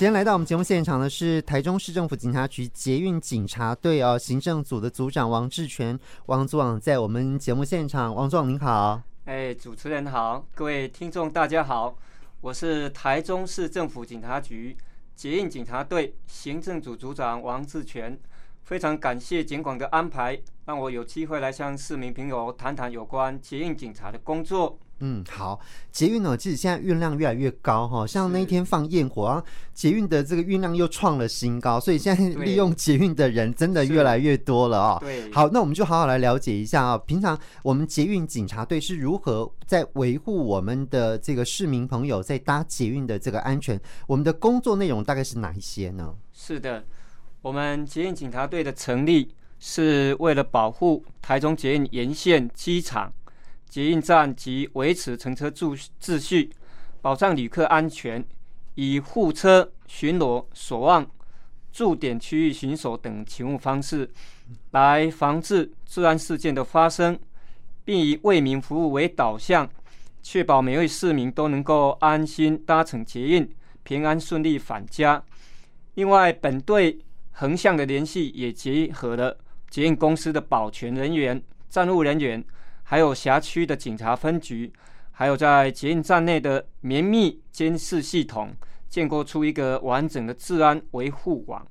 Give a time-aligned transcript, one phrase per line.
[0.00, 8.14] 今天来到我们节目现场的是台中市政府警察局捷运警察队哦，行政组的组长王志全，王组长在我们节目现场。
[8.14, 11.94] 王组长您好，哎，主持人好，各位听众大家好，
[12.40, 14.74] 我是台中市政府警察局
[15.14, 18.18] 捷运警察队行政组组长王志全。
[18.62, 24.78] 非常感谢警广的安排，让我有机会来向市民朋友谈谈有关捷运警察的工作。
[25.00, 25.58] 嗯，好，
[25.90, 29.42] 捷运呢，其实现在运量越来越高哈，像那一天放焰火啊，
[29.72, 34.98] 捷运的这个运量又创了新高，所以现在利用捷运的人真的越来越多了啊。
[35.00, 43.80] 对，好，那我们就好好来了解一下啊，平常我们捷运警察队是如何在维护我们的这个市民朋友在搭捷运的这个安全？
[44.06, 46.14] 我们的工作内容大概是哪一些呢？
[46.32, 46.84] 是的。
[47.42, 53.10] 我们捷运警察队的成立是为了保护台中捷运沿线机场、
[53.70, 56.50] 捷运站及维持乘车秩秩序，
[57.00, 58.22] 保障旅客安全，
[58.74, 61.08] 以护车、巡逻、守望、
[61.70, 64.10] 驻点区域巡守等勤务方式，
[64.72, 67.16] 来防治治安事件的发生，
[67.84, 69.70] 并以为民服务为导向，
[70.20, 73.48] 确保每位市民都能够安心搭乘捷运，
[73.84, 75.22] 平安顺利返家。
[75.94, 76.98] 另外，本队
[77.30, 82.44] 横向的联系也结合了捷运公司的保全人员、站务人员，
[82.90, 84.72] 还有辖区的警察分局，
[85.12, 88.52] 还有在捷运站内的绵密监视系统，
[88.88, 91.64] 建构出一个完整的治安维护网，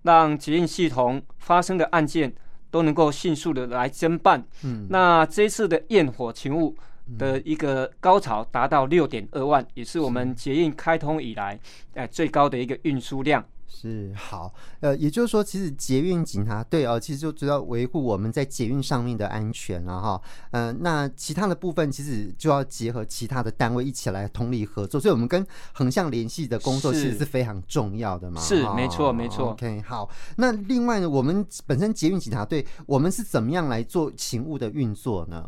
[0.00, 2.32] 让捷运系统发生的案件
[2.70, 4.42] 都能够迅速的来侦办。
[4.64, 6.74] 嗯，那这次的焰火勤务
[7.18, 11.60] 的一个高潮达到六点二万，也是我们捷运开通以来
[11.92, 13.44] 呃最高的一个运输量。
[13.74, 20.22] 是好，呃，也就是说，其实捷运警察队哦，其实就主要维护我们在捷运上面的安全了哈。
[20.52, 28.40] 嗯、呃，那其他的部分其实就要结合其他的单位一起来通力合作，所以我们跟横向联系的工作其实是非常重要的嘛。
[28.40, 29.50] 是，是没错，没错。
[29.50, 30.08] OK，好。
[30.36, 35.44] 那另外呢，我们本身捷运警察队，我们是怎么样来做勤务的运作呢？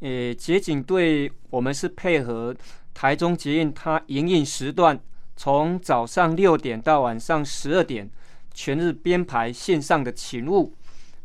[0.00, 2.52] 呃，捷警队我们是配合
[2.92, 4.98] 台中捷运它营运时段。
[5.36, 8.10] 从早上六点到晚上十二点，
[8.54, 10.74] 全日编排线上的勤务。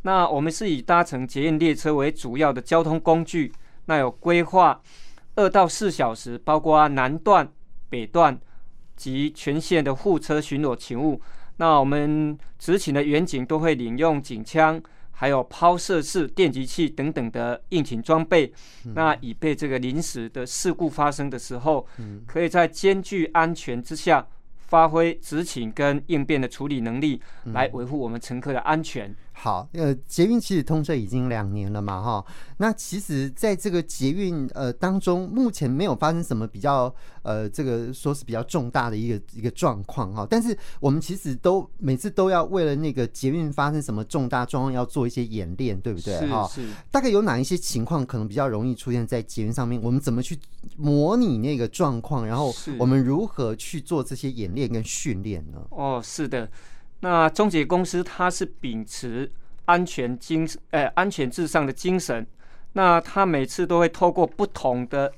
[0.01, 3.51] 那我们是以搭乘捷运列车为主要的交通工具。
[3.85, 4.81] 那有规划
[5.35, 7.49] 二到四小时，包括南段、
[7.89, 8.39] 北段
[8.95, 11.21] 及全线的护车巡逻勤务。
[11.57, 14.81] 那我们执勤的员警都会领用警枪。
[15.21, 18.51] 还有抛射式电击器等等的应勤装备，
[18.95, 21.87] 那以备这个临时的事故发生的时候，
[22.25, 24.25] 可以在兼具安全之下，
[24.57, 27.21] 发挥执勤跟应变的处理能力，
[27.53, 29.15] 来维护我们乘客的安全。
[29.43, 32.23] 好，呃，捷运其实通车已经两年了嘛，哈。
[32.57, 36.93] 那其实在这个捷运呃当中，目前没有发生什么比较
[37.23, 40.27] 呃这个说是比较重大的一个一个状况哈。
[40.29, 46.19] 但是我们其实都每次都要为了那个捷运发生什么重大状况，要做一些演练，对不对？
[46.29, 46.63] 哈，是。
[46.91, 49.81] 大概有哪一些情况可能比较容易出现在捷运上面？
[49.81, 50.37] 我们怎么去
[50.77, 52.27] 模拟那个状况？
[52.27, 55.57] 然后我们如何去做这些演练跟训练呢？
[55.71, 56.47] 哦，是的。
[57.01, 59.31] 那中捷公司它是秉持
[59.65, 62.25] 安全精呃安全至上的精神，
[62.73, 65.11] 那它每次都会透过不同的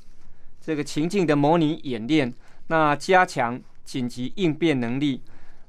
[0.59, 2.33] 这个情境的模拟演练，
[2.67, 5.21] 那加强紧急应变能力。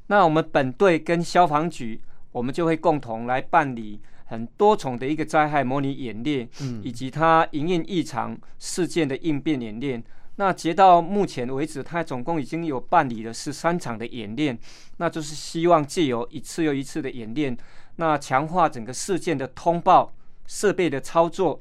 [0.07, 2.01] 那我们本队跟消防局，
[2.31, 10.03] 我们就会共同来办理很多重的一个灾害模拟演练，嗯，以及它营运异常事件的应变演练。
[10.37, 14.59] 那截到目前为止，他总共已经有办理了十三场的演练，
[14.97, 17.57] 那就是希望借由一次又一次的演练，
[17.97, 20.13] 那强化整个事件的通报、
[20.47, 21.61] 设备的操作，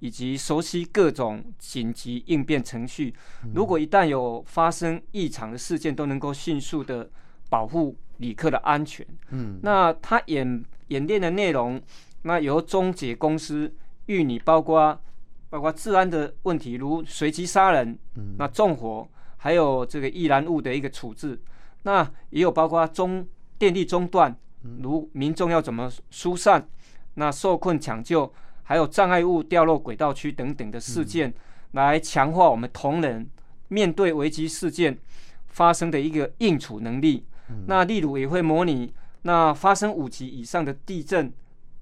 [0.00, 3.14] 以及熟悉各种紧急应变程序。
[3.54, 7.08] 如果一旦有发生异常的事件，都能够迅速的
[7.48, 9.06] 保护旅客的安全。
[9.30, 11.80] 嗯，那他演演练的内容，
[12.24, 13.74] 那由中捷公司
[14.04, 15.00] 与你包括。
[15.52, 17.98] 包括治安的问题，如随机杀人、
[18.38, 21.38] 那纵火，还有这个易燃物的一个处置，
[21.82, 23.28] 那也有包括中
[23.58, 24.34] 电力中断，
[24.80, 26.66] 如民众要怎么疏散，
[27.16, 28.32] 那受困抢救，
[28.62, 31.34] 还有障碍物掉落轨道区等等的事件，
[31.72, 33.28] 来强化我们同仁
[33.68, 34.98] 面对危机事件
[35.48, 37.26] 发生的一个应处能力。
[37.66, 38.90] 那例如也会模拟
[39.20, 41.30] 那发生五级以上的地震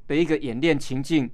[0.09, 1.31] 的一个演练情境。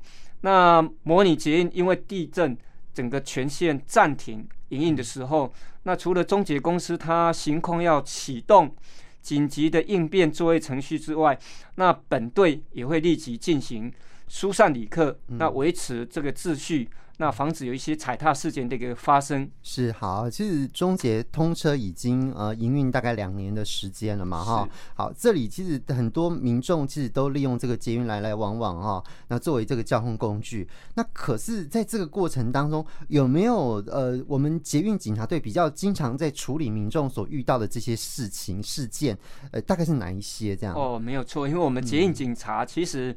[0.46, 2.56] 那模拟捷运因为地震，
[2.94, 5.52] 整个全线暂停营运的时候，
[5.82, 8.72] 那除了中捷公司它行控要启动
[9.20, 11.37] 紧急的应变作业程序之外，
[11.75, 13.93] 那本队也会立即进行
[14.28, 19.50] 疏散旅客，那维持这个秩序，那防止有一些踩踏事件的一个发生。
[19.62, 24.68] 是好，其实中捷通车已经呃营运大概两年的时间了嘛，哈。
[24.94, 30.68] 好，这里其实很多民众其实都利用这个捷运来来往往哈，那作为这个交通工具。
[30.94, 39.16] 那可是在这个过程当中，有没有呃我们捷运警察队比较经常在处理民众所遇到的这些事情事件？
[39.52, 40.74] 呃，大概是哪一些这样？
[40.76, 43.16] 哦，没有错，因为我们捷运警察其实。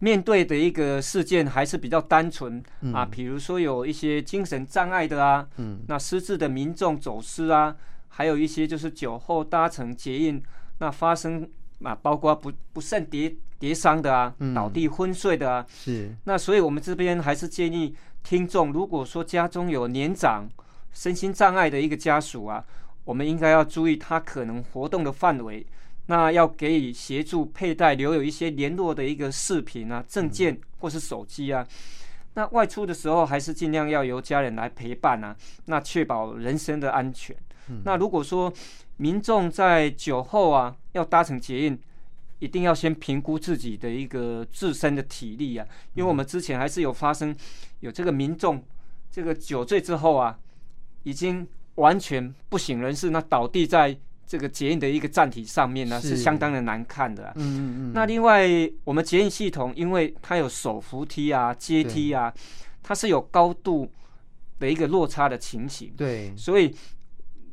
[0.00, 7.76] 面对的一个事件还是比较单纯、嗯、啊，比如说有一些精神障碍的啊，嗯，那失智的民众走失啊，
[8.08, 10.42] 还有一些就是酒后搭乘捷运，
[10.78, 11.48] 那发生
[11.82, 16.14] 啊，包括不不慎跌跌伤的啊，嗯、倒地昏睡的啊，是。
[16.24, 20.48] 那所以我们这边还是建议听众，如果说家中有年长、
[20.92, 22.64] 身心障碍的一个家属啊，
[23.04, 25.66] 我们应该要注意他可能活动的范围。
[26.10, 31.64] 那要给予协助佩戴，留有一些联络的一个视频啊、证件或是手机啊。
[32.34, 35.36] 那外出的时候还是尽量要由家人来陪伴啊，
[35.66, 37.36] 那确保人身的安全。
[37.84, 38.52] 那如果说
[38.96, 41.78] 民众在酒后啊要搭乘捷运，
[42.40, 45.64] 一定要先评估自己的一个自身的体力啊，
[45.94, 47.32] 因为我们之前还是有发生
[47.78, 48.60] 有这个民众
[49.12, 50.36] 这个酒醉之后啊，
[51.04, 51.46] 已经
[51.76, 53.96] 完全不省人事，那倒地在。
[54.30, 57.32] 这个捷运的一个站体上面呢，是相当的难看的。
[57.34, 57.92] 嗯嗯嗯。
[57.92, 58.48] 那另外，
[58.84, 62.32] 我们捷运系统，因为它有手扶梯啊、阶梯啊，
[62.80, 63.90] 它是有高度
[64.60, 65.92] 的一个落差的情形。
[65.96, 66.32] 对。
[66.36, 66.72] 所以，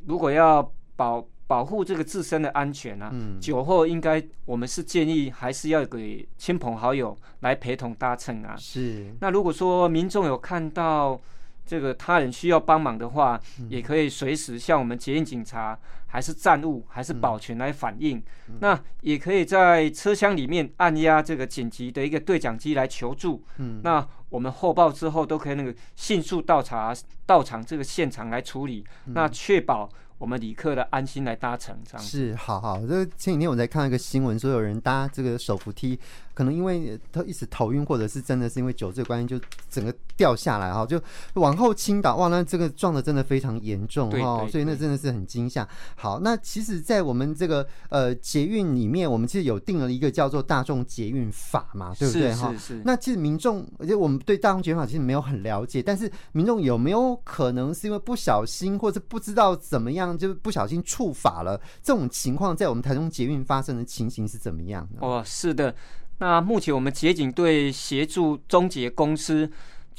[0.06, 0.62] 如果要
[0.94, 8.54] 保保护这个自身的安全啊，酒后应该我们是建议还是要给亲朋好友来陪同搭乘啊。
[8.56, 9.12] 是。
[9.20, 11.20] 那如果说民众有看到。
[11.68, 13.38] 这个他人需要帮忙的话，
[13.68, 18.22] 也可以随时向我们捷运警察，还是站务，还是保全来反映。
[18.60, 23.44] 那也可以在车厢里面按压这个紧急的一个对讲机来求助。
[23.58, 29.88] 嗯那我们后报之后都可以那个迅速到场到场这个现场来处理，那确保。
[30.18, 32.84] 我们旅客的安心来搭乘，这样是好好。
[32.84, 35.96] 这前几天我在看一个新闻，说有人搭这个手扶梯，
[36.34, 41.00] 可能因为他一时头晕，或者是真的是因为酒醉关系，就整个掉下来哈，就
[41.34, 42.16] 往后倾倒。
[42.16, 45.66] 哇，那这个撞的真的非常严重哈，所以那真的是很惊吓。
[45.94, 52.52] 好，那其实，在我们这个呃捷运里面，我们其实有定了一个叫做大众捷运法嘛，对不对哈？
[52.52, 52.82] 是是是。
[52.84, 60.18] 那其实民众，而且我们对大众捷运法其实没有很了解，但是民众有没有可能是因为不小心，或者不知道怎么样？
[60.18, 65.06] 就是不小心触法了，这种情况在我们台中捷运发生的情形是怎么样的？
[65.06, 65.72] 哦，是的。
[66.20, 69.48] 那目前我们捷警队协助中捷公司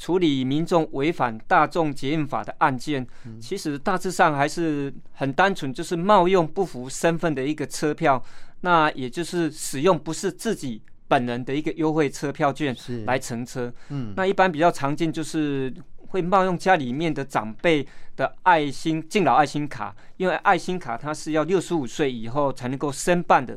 [0.00, 8.24] 处理民众违反大众捷运法的案件，嗯，其实大致上还是很单纯，就是冒用不符身份的一个车票，
[8.62, 12.74] 那也就是使用不是自己本人的一个优惠车票券
[13.04, 13.70] 来乘车。
[13.90, 15.70] 嗯，那一般比较常见就是。
[16.10, 17.86] 会冒用家里面的长辈
[18.16, 23.56] 的爱心敬老爱心卡，因为爱心卡它是要六十五岁以后才能够申办的。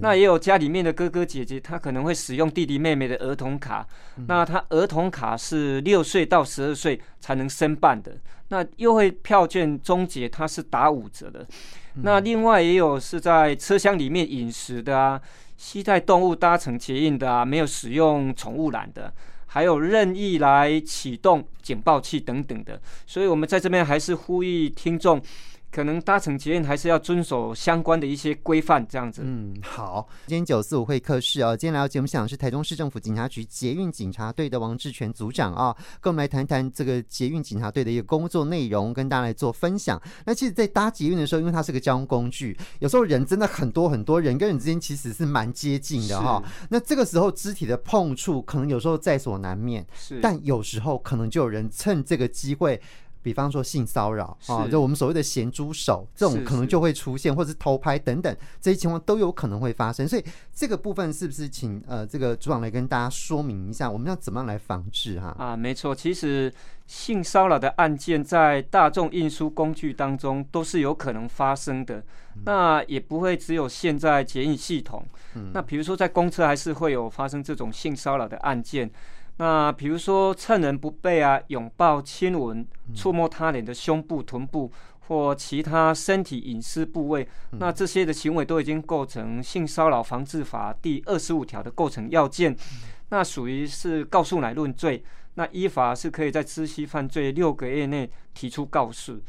[0.00, 3.86] 那也有家里面的哥哥姐姐，他可能会使用弟弟妹妹的儿童卡，
[4.26, 8.16] 那他儿童卡是六岁到十二岁才能申办的。
[8.48, 11.46] 那优惠票券终结它是打五折的。
[12.02, 15.20] 那另外也有是在车厢里面饮食的啊，
[15.56, 19.12] 携带动物搭乘捷运的啊，没有使用宠物栏的。
[19.48, 25.22] 还有任意来启动警报器等等的，所以我们在这边还是呼吁听众，
[25.76, 29.20] 可能搭乘捷运还是要遵守相关的一些规范，这样子。
[29.22, 40.00] 嗯，好，今天九四五会客室啊，今天来到节目现场是台中市政府警察局捷运警察队的王志全组长啊，跟我们来谈谈这个捷运警察队的一个工作内容，跟大家来做分享。
[40.24, 46.42] 那其实，在搭捷运的时候，因为它是个交通工具，有时候人真的很多很多人跟人之间其实是蛮接近的哈。
[46.70, 52.80] 那这个时候肢体的碰触，可能有时候在所难免，是，但有时候可能就有人趁这个机会。
[53.26, 60.06] 比方说性骚扰啊，就我们所谓的咸猪手，这种可能就会出现，或者是偷拍等等这些情况都有可能会发生。
[60.06, 65.34] 所以这个部分是不是请呃这个组长来跟大家说明一下，我们要怎么样来防治哈？
[65.40, 66.54] 啊，没错，其实
[66.86, 71.98] 性骚扰的案件在大众运输工具当中都是有可能发生的，
[72.36, 75.04] 嗯、那也不会只有现在捷运系统，
[75.34, 78.88] 嗯、那比如说在公车还是会有发生这种性骚扰的案件。
[79.38, 84.72] 那比如说趁人不备啊，拥抱、亲吻、触摸他人的胸部、臀部
[85.08, 92.56] 或其他身体隐私部位，那这些的行为都已经构成性骚扰防治法第二十五条的构成要件，
[93.10, 99.22] 那属于是告诉乃论罪，那依法是可以在知悉犯罪六个月内提出告示。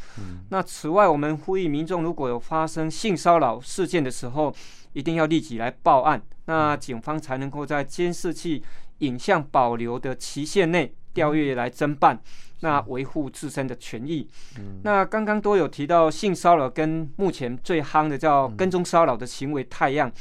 [0.50, 4.56] 那此外，我们呼吁民众如果有发生性骚扰事件的时候，
[4.94, 8.64] 一定要立即来报案，那警方才能够在监视器
[9.00, 12.20] 影像保留的期限内调阅来侦办，
[12.62, 14.28] 那维护自身的权益。
[14.84, 20.12] 那刚刚都有提到性骚扰跟目前最夯的叫跟踪骚扰的行为太样。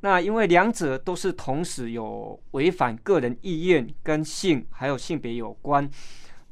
[0.00, 5.88] 那因为两者都是同时有违反个人意愿跟性还有性别有关，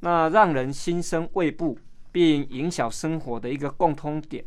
[0.01, 1.79] 那让人心生畏怖，
[2.11, 4.43] 并影响生活的一个共通点。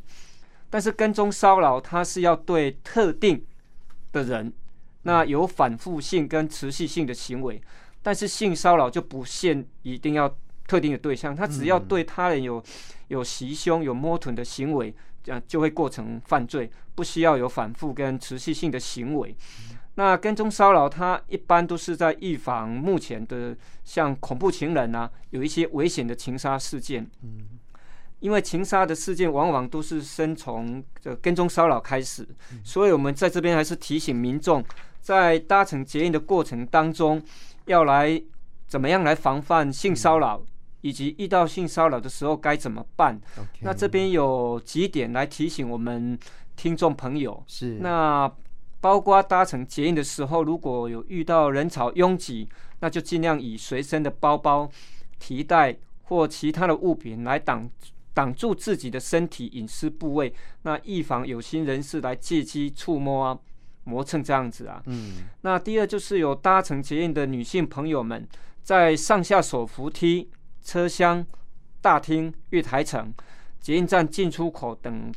[0.69, 3.46] 但是跟踪骚扰它是要对特定
[4.12, 4.51] 的人，
[5.08, 7.62] 那有反复性跟持续性的行为，
[8.04, 10.28] 但是性骚扰就不限一定要
[10.68, 12.62] 特定的对象，他只要对他人有
[13.08, 19.34] 有袭胸、有摸臀的行为，这样就会构成犯罪，不需要有反复跟持续性的行为。
[19.96, 27.10] 那跟踪骚扰，它一般都是在预防目前的像恐怖情人啊，有一些危险的情杀事件。
[28.20, 32.28] 因为情杀的事件往往都是先从这跟踪骚扰开始，
[32.64, 34.64] 所以我们在这边还是提醒民众，
[35.08, 37.24] 在搭乘捷运的过程当中，
[37.64, 38.22] 要来
[38.68, 40.44] 怎么样来防范性骚扰，
[40.82, 43.18] 以及遇到性骚扰的时候该怎么办。
[43.62, 46.20] 那这边有几点来提醒我们
[46.58, 48.30] 听众朋友，是那
[48.82, 52.50] 包括搭乘捷运的时候，如果有遇到人潮拥挤，
[52.82, 54.70] 那就尽量以随身的包包、
[55.20, 57.70] 提袋或其他的物品来挡。
[58.14, 60.34] 挡住自己的身体隐私部位，
[60.64, 63.40] 那预防有心人士来借机触摸啊、
[63.88, 64.84] 磨蹭这样子啊。
[64.86, 65.24] 嗯。
[65.41, 68.27] 那第二就是有搭乘捷运的女性朋友们，
[68.62, 70.29] 在上下手扶梯、
[70.62, 71.25] 车厢、
[71.82, 73.13] 大厅、月台层、
[73.60, 75.12] 捷运站进出口等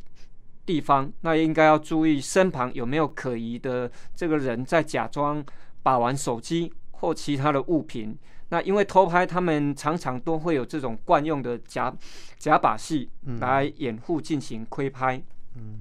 [0.65, 5.43] 地方，那应该要注意身旁有没有可疑的这个人在假装
[5.83, 8.17] 把玩手机或其他的物品。
[8.49, 11.93] 那因为偷拍，他们常常都会有这种惯用的假
[12.37, 13.09] 假把戏
[13.39, 15.21] 来掩护进行窥拍。
[15.55, 15.79] 嗯，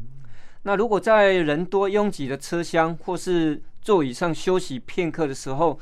[0.62, 5.78] 那如果在人多拥挤的车厢或是座椅上休息片刻的时候，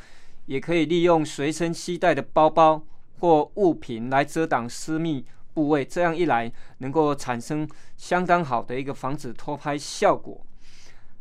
[0.46, 2.82] 也可以利用随身携带的包包
[3.18, 10.40] 或物品来遮挡私密部位，这样一来能够产生相当好的一个防止偷拍效果。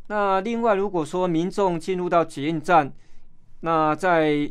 [0.08, 2.94] 那另外，如果说民众进入到捷运站，
[3.62, 4.50] 那在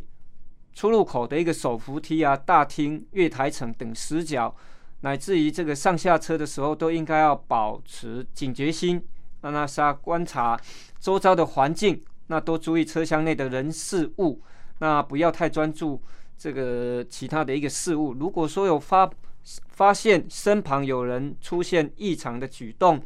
[0.74, 4.54] 出入口的一个手扶梯啊、大厅、月台层等死角，
[5.00, 9.02] 乃至于这个上下车的时候，都应该要保持警觉心，
[9.42, 10.60] 让他是要观察
[10.98, 14.40] 周遭的环境，那多注意车厢内的人事物，
[14.78, 16.02] 那不要太专注
[16.36, 18.14] 这个其他的一个事物。
[18.14, 19.10] 如果说有发
[19.68, 23.00] 发现身旁有人出现异常的举动，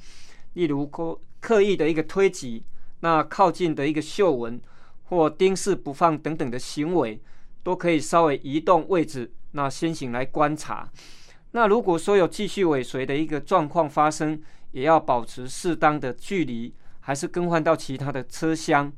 [0.55, 2.65] 例如刻刻意的一个推挤，
[3.01, 4.61] 那靠近的一个嗅闻
[5.05, 7.21] 或盯视不放等等的行为。
[7.63, 10.91] 都可以稍微移动位置，那先行来观察。
[11.53, 14.41] 那如果说有继续尾随的一个状况发生，
[14.73, 18.93] 也要保持适当的距离，还是更换到其他的车厢。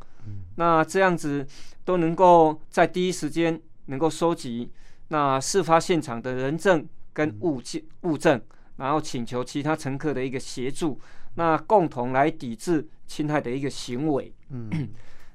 [0.56, 1.46] 那这样子
[1.84, 4.70] 都能够在第一时间能够收集
[5.08, 8.40] 那事发现场的人证跟物件物证，
[8.76, 11.00] 然后请求其他乘客的一个协助，
[11.34, 14.32] 那共同来抵制侵害的一个行为。
[14.50, 14.90] 嗯，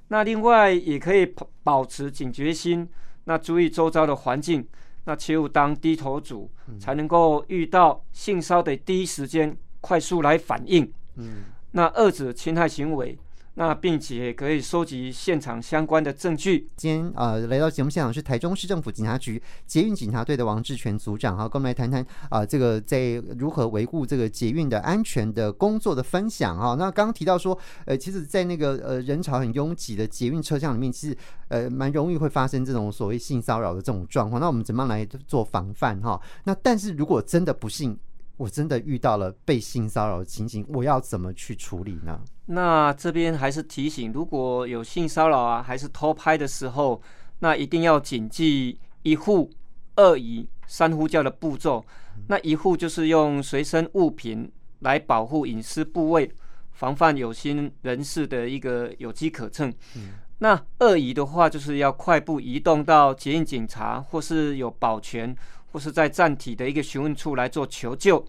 [0.09, 2.87] 那另外也可以保保持警觉心。
[3.25, 4.65] 那注意周遭的环境，
[5.07, 13.17] 那切勿当低头族，嗯、才能够遇到性骚的第一时间快速来反应，嗯，那遏止侵害行为。
[13.59, 16.69] 那并且可以收集现场相关的证据。
[16.75, 26.75] 今天呃来到节目现场是台中市政府警察局捷运警察队的王志全组长哈，跟我们来谈谈啊这个在如何维护这个捷运的安全的工作的分享哈。
[26.75, 34.39] 那刚刚提到说呃其实，在那个呃人潮很拥挤的捷运车厢里面，其实呃蛮容易会发生这种所谓性骚扰的这种状况。
[34.39, 36.21] 那我们怎么样来做防范哈？
[36.43, 37.97] 那但是如果真的不幸。
[38.37, 42.21] 我真的遇到了被性骚扰的情形，我要怎么去处理呢？
[42.45, 47.01] 那这边还是提醒，如果有性骚扰啊，还是偷拍的时候，
[47.39, 49.49] 那一定要谨记一护、
[49.95, 51.83] 二移、三呼叫的步骤。
[52.27, 56.31] 那一护就是用随身物品来保护隐私部位，
[56.71, 59.73] 防范有心人士的一个有机可乘。
[59.95, 65.35] 嗯、那二移的话，就是要快步移动到捷运警察或是有保全。
[65.77, 68.25] 或是在站体的一个询问处来做求救。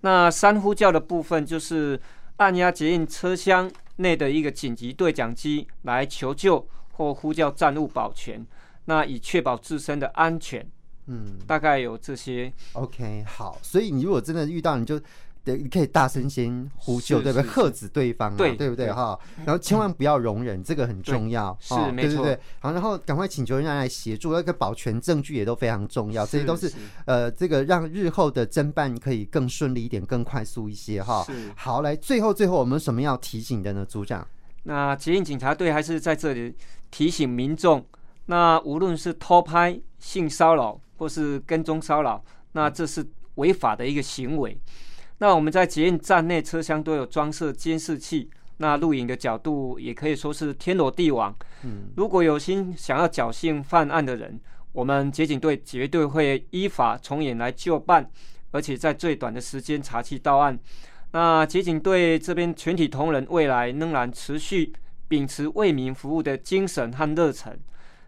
[0.00, 2.00] 那三呼叫的部分就是
[2.38, 8.42] 按压捷运车厢内的一个紧急对讲机来求救或呼叫站务保全，
[8.86, 10.66] 那以确保自身的安全。
[11.08, 12.50] 嗯，大概有这些。
[12.72, 13.58] OK，好。
[13.60, 14.98] 所以你如果真的遇到，你就。
[15.46, 17.48] 对，你可以大声先呼救，对不对？
[17.48, 18.90] 喝止对方，对对不对？
[18.90, 21.56] 哈，然后千万不要容忍，这个很重要。
[21.60, 22.24] 是，没错。
[22.24, 26.26] 对，好，然后赶快请求人家来协助，那个保全证据也都非常重要。
[26.26, 26.72] 这些都是
[27.04, 31.00] 呃，这个让日后的侦办可以更顺利一点，更快速一些。
[31.00, 31.24] 哈，
[31.54, 33.86] 好，来，最后最后，我们什么要提醒的呢？
[33.86, 34.26] 组长，
[34.64, 36.52] 那捷运警察队还是在这里
[36.90, 37.86] 提醒民众，
[38.24, 44.60] 那无论是偷拍、性骚扰或是跟踪骚扰，那这是违法的一个行为。
[45.18, 51.34] 那我们在捷运站内车厢都有装设监视器，那录影的角度也可以说是天罗地网。
[51.62, 54.38] 嗯，如果有心想要侥幸犯案的人，
[54.72, 58.10] 我们捷警队绝对会依法从严来就办，
[58.50, 60.58] 而且在最短的时间查缉到案。
[61.12, 64.72] 那捷警队这边全体同仁未来仍然持续
[65.08, 67.58] 秉持为民服务的精神和热忱。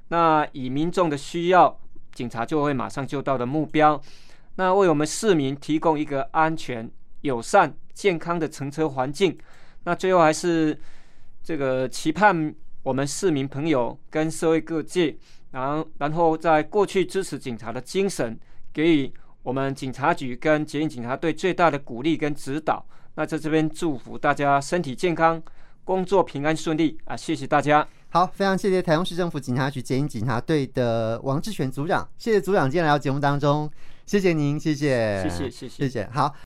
[0.09, 1.81] 那以民众的需要，
[2.13, 3.99] 警察就会马上就到的目标。
[4.57, 6.91] 那为我们市民提供一个安全、
[7.23, 9.37] 友善、健康的乘车环境。
[9.85, 10.79] 那最后还是
[11.43, 15.17] 这个期盼我们市民朋友跟社会各界。
[15.51, 18.39] 然后，然后在过去支持警察的精神，
[18.71, 19.11] 给予
[19.43, 22.85] 我们警察局跟捷运警察队最大的鼓励跟指导。
[23.15, 25.43] 那在这边祝福大家身体健康，
[25.85, 27.17] 工作平安顺利啊！
[27.17, 27.89] 谢谢大家。
[28.11, 33.71] 好，非常谢谢台中市政府警察局捷运警察队的王志全组长，谢谢组长今天来到节目当中，
[34.05, 36.09] 谢谢您，谢谢，谢谢，谢谢，谢谢。
[36.13, 36.35] 好。